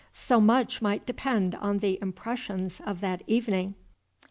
So 0.13 0.41
much 0.41 0.81
might 0.81 1.05
depend 1.05 1.53
on 1.53 1.77
the 1.77 1.99
impressions 2.01 2.81
of 2.83 3.01
that 3.01 3.21
evening! 3.27 3.75